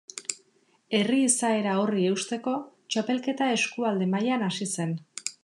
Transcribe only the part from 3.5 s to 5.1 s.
eskualde mailan hasi zen.